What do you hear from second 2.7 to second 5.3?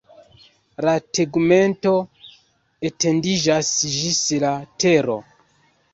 etendiĝas ĝis la tero.